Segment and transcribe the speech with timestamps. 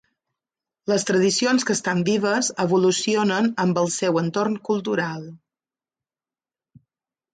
[0.91, 5.25] Les tradicions que estan vives evolucionen amb el seu entorn cultural.